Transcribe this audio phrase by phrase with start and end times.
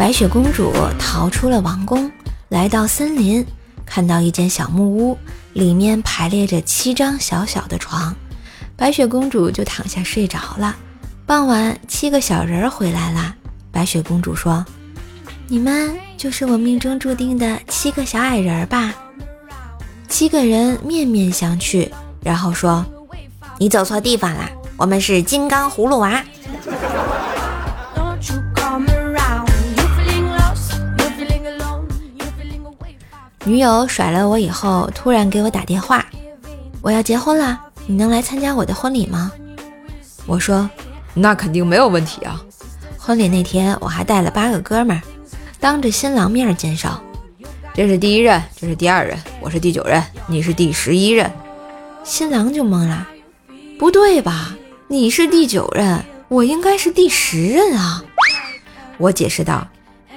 [0.00, 2.10] 白雪公主逃出了王宫，
[2.48, 3.44] 来到森林，
[3.84, 5.18] 看到一间小木屋，
[5.52, 8.16] 里面排列着七张小小的床，
[8.78, 10.74] 白雪公主就躺下睡着了。
[11.26, 13.34] 傍晚，七个小人儿回来了。
[13.70, 14.64] 白雪公主说
[15.48, 18.94] ：“你们就是我命中注定的七个小矮人吧？”
[20.08, 21.86] 七个人面面相觑，
[22.24, 22.82] 然后说
[23.60, 24.48] ：“你走错地方了，
[24.78, 26.24] 我们是金刚葫芦娃。”
[33.44, 36.04] 女友甩了我以后，突然给我打电话
[36.82, 39.32] ：“我要结婚了，你能来参加我的婚礼吗？”
[40.26, 40.68] 我说
[41.14, 42.40] ：“那肯定没有问题啊。”
[42.98, 45.02] 婚礼那天，我还带了八个哥们儿，
[45.58, 47.02] 当着新郎面介绍
[47.72, 51.30] ：“这是第一任，这是第二任，我是第九任，你是第十一任。”
[52.04, 53.08] 新郎就懵了
[53.80, 54.54] ：“不对吧？
[54.86, 58.04] 你是第九任，我应该是第十任啊！”
[58.98, 59.66] 我解释道：“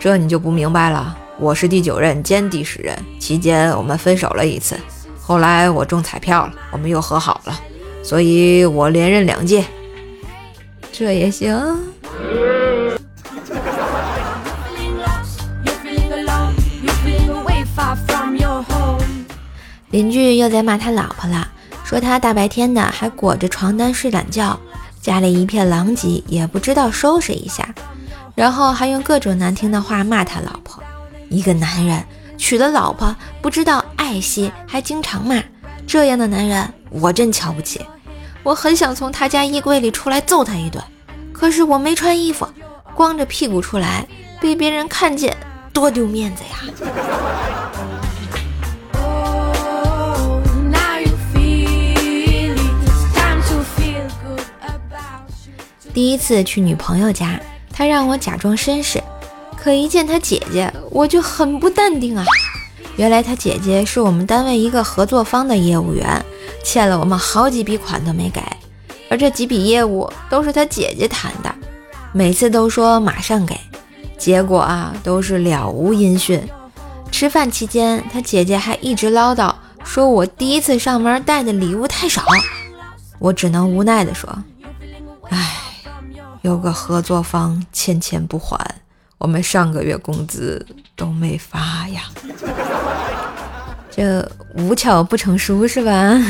[0.00, 4.76] 这你就不明白了。”我是第九任兼第十任，期间我们分手了一次，
[5.18, 7.58] 后来我中彩票了，我们又和好了，
[8.02, 9.64] 所以我连任两届，
[10.92, 11.58] 这也行。
[19.90, 21.48] 邻居又在骂他老婆了，
[21.84, 24.60] 说他大白天的还裹着床单睡懒觉，
[25.00, 27.74] 家里一片狼藉，也不知道收拾一下，
[28.34, 30.82] 然后还用各种难听的话骂他老婆。
[31.30, 32.04] 一个男人
[32.36, 35.40] 娶了老婆，不知道爱惜，还经常骂，
[35.86, 37.80] 这样的男人我真瞧不起。
[38.42, 40.82] 我很想从他家衣柜里出来揍他一顿，
[41.32, 42.48] 可是我没穿衣服，
[42.96, 44.04] 光着屁股出来，
[44.40, 45.36] 被别人看见，
[45.72, 46.58] 多丢面子呀！
[55.94, 57.38] 第一次去女朋友家，
[57.72, 59.00] 她让我假装绅士。
[59.62, 62.24] 可一见他姐姐，我就很不淡定啊！
[62.96, 66.24] 原来他姐姐是我们单位一个合作方的业务员，
[66.64, 68.40] 欠了我们好几笔款都没给，
[69.10, 71.54] 而这几笔业务都是他姐姐谈的，
[72.12, 73.54] 每次都说马上给，
[74.16, 76.42] 结果啊都是了无音讯。
[77.10, 79.54] 吃饭期间，他姐姐还一直唠叨，
[79.84, 82.24] 说我第一次上门带的礼物太少，
[83.18, 84.30] 我只能无奈地说
[85.28, 85.54] ：“唉，
[86.40, 88.58] 有个合作方欠钱不还。”
[89.20, 90.66] 我们上个月工资
[90.96, 92.04] 都没发呀，
[93.90, 96.18] 这无巧不成书是吧？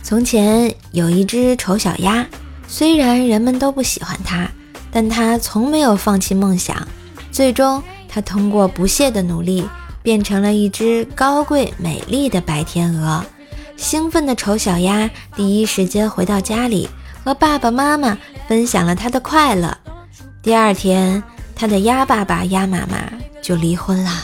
[0.00, 2.24] 从前有一只丑小鸭，
[2.68, 4.48] 虽然人们都不喜欢它，
[4.92, 6.86] 但它从没有放弃梦想。
[7.32, 9.68] 最终，它通过不懈的努力，
[10.04, 13.24] 变成了一只高贵美丽的白天鹅。
[13.76, 16.88] 兴奋的丑小鸭第一时间回到家里，
[17.22, 18.16] 和爸爸妈妈
[18.48, 19.76] 分享了他的快乐。
[20.42, 21.22] 第二天，
[21.54, 22.96] 他的鸭爸爸、鸭妈妈
[23.42, 24.10] 就离婚了。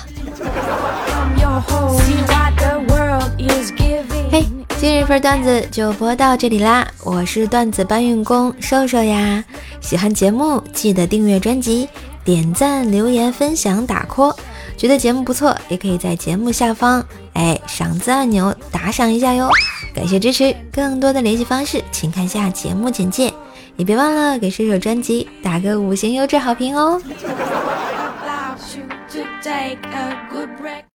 [4.30, 4.46] 嘿，
[4.78, 6.86] 今日份段子就播到这里啦！
[7.04, 9.44] 我是段子搬运工瘦瘦呀。
[9.80, 11.88] 喜欢节目记得订阅专辑、
[12.24, 14.34] 点赞、留言、分享、打 call。
[14.76, 19.48] 觉得节目不错，也可以在节目下方哎赏字按钮打赏一下哟，
[19.94, 20.54] 感谢支持。
[20.72, 23.32] 更多的联系方式，请看下节目简介，
[23.76, 27.00] 也别忘了给射手专辑打个五星优质好评哦。